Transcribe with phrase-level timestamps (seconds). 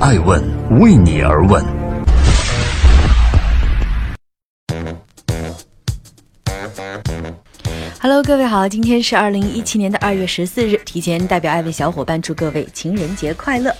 [0.00, 0.40] 爱问
[0.78, 1.60] 为你而问。
[8.00, 13.74] Hello，各位好，今天是二零一七年的二月十四日，提前代表爱问小伙伴祝各位情人节快乐。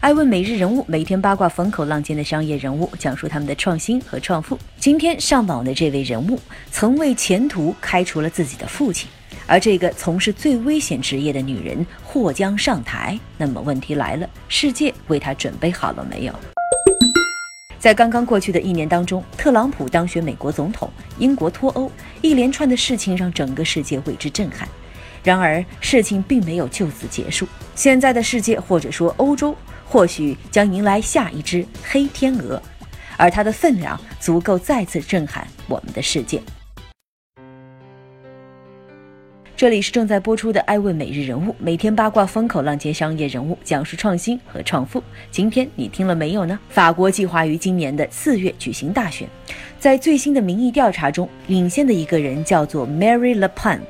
[0.00, 4.58] 爱问每日人物，每天八卦风口浪尖的商业人物，讲述他们的创新和创富。
[4.80, 6.40] 今天上榜的这位人物，
[6.72, 9.08] 曾为前途开除了自己的父亲，
[9.50, 13.18] 而这个从事最危险职业的女人或将上台。
[13.36, 16.34] 那么问题来了，世界为她准备好了没有？
[17.76, 21.90] 在刚刚过去的一年当中，特朗普当选美国总统，英国脱欧，
[22.22, 24.68] 一连串的事情让整个世界为之震撼。
[25.24, 27.44] 然而，事情并没有就此结束。
[27.74, 32.62] 现在的世界，或者说欧洲，或许将迎来下一只黑天鹅，
[33.16, 36.40] 而它的分量足够再次震撼我们的世界。
[39.60, 45.02] 这里是正在播出的《爱问每日人物》，每天八卦风口浪尖商业人物，讲述创新和创富。
[45.30, 46.58] 今天你听了没有呢？
[46.70, 49.28] 法国计划于今年的四月举行大选，
[49.78, 53.80] 在最新的民意调查中，领先的一个人叫做 Mary Le Pen，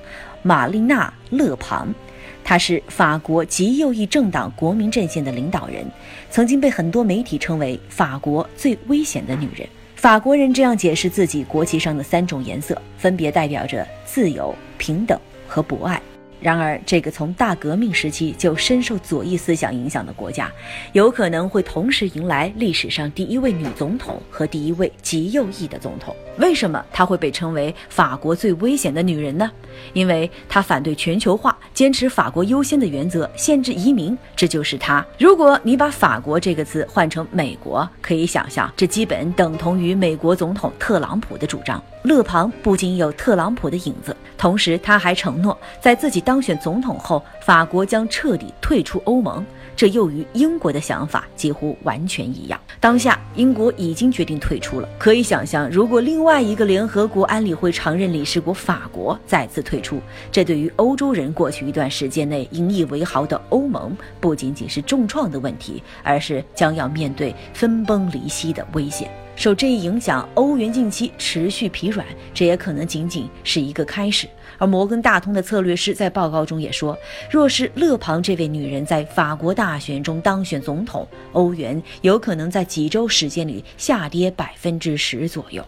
[0.42, 1.94] 玛丽娜·勒庞，
[2.42, 5.86] 她是法国极右翼政党国民阵线的领导人，
[6.30, 9.68] 曾经被很多媒体称为法国最危险的女人。
[9.94, 15.16] 法国人这样解释自己国旗上的三种颜色，分别代表着自由、平等。
[15.50, 16.00] 和博爱。
[16.42, 20.50] 然而，这个从大革命时期就深受左翼思想影响的国家，
[20.94, 26.16] 有可能会同时迎来历史上第一位女总统和第一位极右翼的总统。
[26.38, 29.50] 为什么她会被称为法国最危险的女人呢？
[29.92, 34.16] 因为她反对全球化，坚持法国优先的原则，限制移民。
[34.34, 35.04] 这就是她。
[35.18, 41.84] 如果你把“法国”这个词换成“美国”，可以想象，这基本等同于美国总统特朗普的主张。
[42.02, 49.44] 勒庞不仅有特朗普的影子，同时他还承诺，在自己当选总统后，法国将彻底退出欧盟。
[49.76, 52.60] 这又与英国的想法几乎完全一样。
[52.80, 54.86] 当下，英国已经决定退出了。
[54.98, 59.98] 可以想象，如果另外一个联合国安理会常任理事国法国再次退出，
[60.30, 69.10] 这对于欧洲人过去一段时间内引以为豪的欧盟，不仅仅是重创的问题，而是将要面对分崩离析的危险。
[69.40, 74.28] 受这一影响，欧元近期持续疲软，这也可能仅仅是一个开始。
[74.58, 76.94] 而摩根大通的策略师在报告中也说，
[77.30, 85.64] 若是勒庞这位女人在法国大选中当选总统，欧元有可能在几周时间里下跌百分之十左右。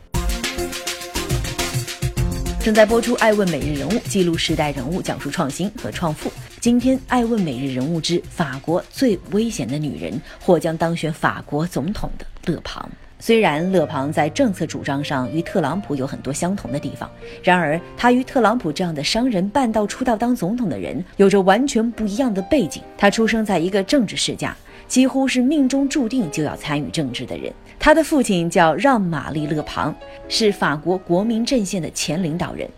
[2.63, 6.31] 正在播出《爱问每日人物》，记录时代人物，讲述创新和创富。
[6.61, 12.87] 今天，《爱问每日人物之法国最危险的女人》或将当选法国总统的勒庞。
[13.25, 17.09] 虽然勒庞在政策主张上与特朗普有很多相同的地方，
[17.41, 22.83] 然而他与特朗普这样的商人半道出道当总统的人有着完全不一样的背景。
[22.99, 24.57] 他出生在一个政治世家，
[24.89, 27.53] 几乎是命中注定就要参与政治的人。
[27.83, 29.93] 他的父亲叫让·玛丽·勒庞，
[30.29, 32.71] 是法国国民阵线的前领导人。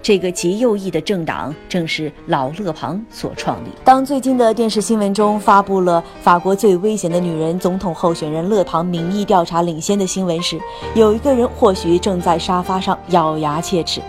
[0.00, 3.68] 这个极右翼的政党正是老勒庞所创立。
[3.82, 10.56] 当最近的电视新闻中发布了法国最危险的女人总统候选人勒庞民意调查领先的新闻时，
[10.94, 14.00] 有一个人或许正在沙发上咬牙切齿。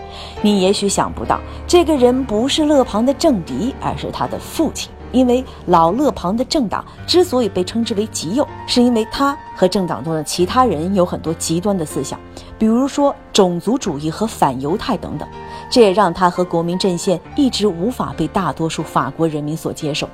[0.42, 4.92] 你也许想不到，这个人不是勒庞的政敌，而是他的父亲。
[5.12, 12.18] 因为老勒庞的政党之所以被称之为极右，是因为他和政党中的其他人有很多极端的思想，
[12.58, 15.28] 比如说种族主义和反犹太等等。
[15.68, 20.08] 这也让他和国民阵线一直无法被大多数法国人民所接受。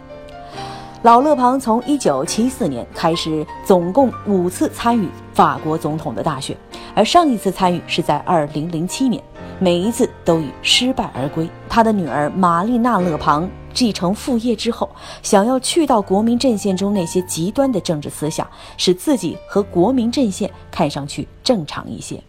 [1.02, 6.56] 老勒庞从1974年开始，总共五次参与法国总统的大选，
[6.94, 9.22] 而上一次参与是在2007年，
[9.62, 11.48] 每一次都以失败而归。
[11.68, 14.90] 他的女儿玛丽娜·勒庞继承父业之后，
[15.22, 18.44] 想要去到国民阵线中那些极端的政治思想，
[18.76, 22.20] 使自己和国民阵线看上去正常一些。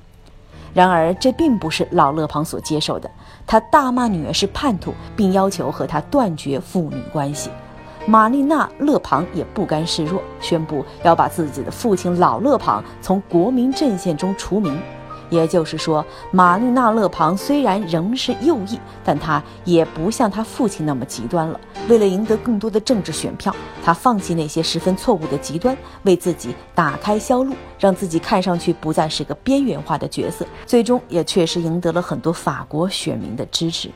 [0.76, 3.10] 然而，这并不是老勒庞所接受的。
[3.48, 7.50] 他大骂女儿是叛徒，并要求和她断绝父女关系。
[8.06, 14.80] 玛丽娜·勒庞也不甘示弱，宣布要把自己的父亲老勒庞从国民阵线中除名。
[15.30, 21.60] 也就是说，玛丽娜·勒庞虽然仍是右翼，但她也不像她父亲那么极端了。
[21.90, 23.54] 为了赢得更多的政治选票，
[23.84, 30.46] 她放弃那些十分错误的极端，为自己打开销路，让自己看上去不再是个边缘化的角色。
[30.66, 33.90] 最终也确实赢得了很多法国选民的支持。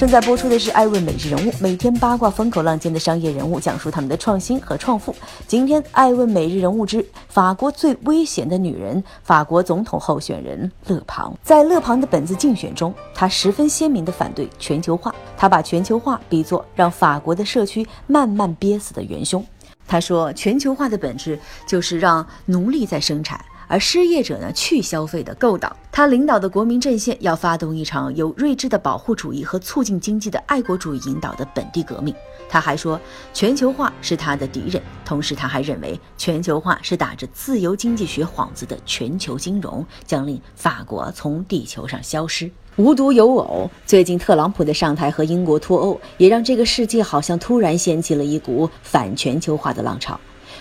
[0.00, 5.14] 正在播出的是《艾问每日人物》，每天八卦风口浪尖的商业人物，讲述他们的创新和创富。
[5.46, 11.36] 今天，《艾问每日人物》之法国最危险的女人——法国总统候选人勒庞。
[11.42, 19.44] 在勒庞的本次竞选中，他十分鲜明地反对全球化，他把全球化比作让法国的社区慢慢憋死的元凶。
[19.86, 23.38] 他说，全球化的本质就是让奴隶在生产。
[23.70, 25.74] 而失业者呢，去消费的勾当。
[25.92, 32.12] 他领导的国民阵线要发动一场由睿智的保护主义和促进经济的爱国主义引导的本地革命。
[32.48, 33.00] 他还说，
[33.32, 34.82] 全球化是他的敌人。
[35.04, 42.50] 同时，他还认为，全球化是打着自由经济学幌子的全球金融，将令法国从地球上消失。
[42.74, 50.18] 无独有偶，最近特朗普的上台和英国脱欧，也让这个世界好像突然掀起了一股反全球化的浪潮。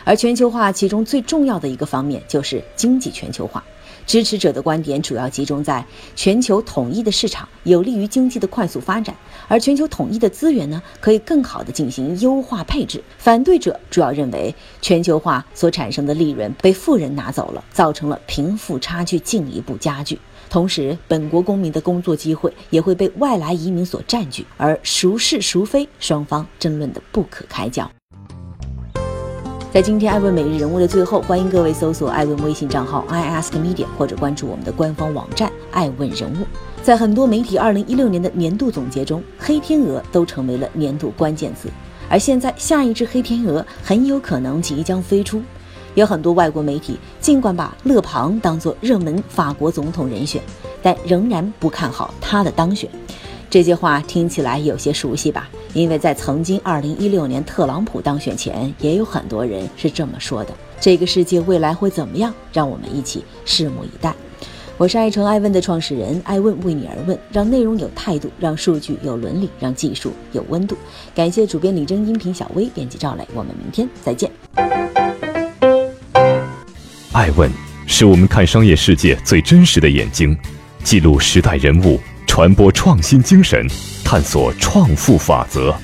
[0.10, 3.64] 而全球化其中最重要的一个方面就是经济全球化。
[4.08, 5.86] 支持者的观点主要集中在
[6.16, 9.16] 全球统一的市场有利于经济的快速发展，
[9.48, 13.04] 而全球统一的资源呢，可以更好的进行优化配置。
[13.20, 20.20] 反对者主要认为全球化所产生的利润被富人拿走了，造成了贫富差距进一步加剧。
[20.50, 27.88] 同时，本国公民的工作机会也会被外来移民所占据，而孰是孰非，双方争论的不可开交。
[29.72, 36.46] 在今天艾问每日人物的最后，欢迎各位搜索艾问微信账号 i ask media，或者关注我们的官方网站艾问人物。
[36.82, 41.70] 在很多媒体二零一六年的年度总结中，黑天鹅都成为了年度关键词。
[42.10, 45.40] 而现在，下一只黑天鹅很有可能即将飞出。
[45.94, 50.42] 有很多外国媒体尽管把勒庞当作热门法国总统人选，
[50.82, 52.90] 但仍然不看好他的当选。
[53.52, 55.48] 这些话听起来有些熟悉吧？
[55.74, 60.54] 因为在曾经2016年特朗普当选前，也有很多人是这么说的。
[60.80, 62.34] 这个世界未来会怎么样？
[62.52, 64.14] 让我们一起拭目以待。
[64.78, 70.76] 我是爱成爱问的创始人，爱问为你而问，让内容有态度，让数据有伦理，让技术有温度。
[71.14, 73.28] 感谢主编李征、音频小薇、编辑赵磊。
[73.36, 74.32] 我们明天再见。
[77.12, 77.52] 爱问
[77.86, 80.36] 是我们看商业世界最真实的眼睛，
[80.84, 82.00] 记录时代人物。
[82.40, 83.68] 传播创新精神，
[84.06, 85.76] 探索创富法则。